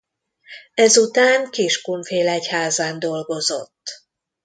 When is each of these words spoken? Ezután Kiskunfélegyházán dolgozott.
Ezután 0.73 1.49
Kiskunfélegyházán 1.49 2.99
dolgozott. 2.99 4.01